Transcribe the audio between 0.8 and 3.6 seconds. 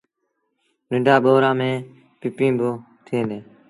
ننڍآن ٻوڙآن ميݩ پپيٚن با ٿئيٚݩ ديٚݩ۔